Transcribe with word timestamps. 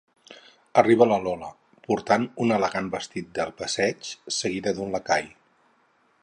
Arriba 0.81 1.07
la 1.09 1.19
Lola, 1.25 1.49
portant 1.89 2.25
un 2.45 2.55
elegant 2.57 2.89
vestit 2.97 3.29
de 3.37 3.47
passeig, 3.61 4.11
seguida 4.39 4.75
d'un 4.81 4.91
lacai. 4.97 5.31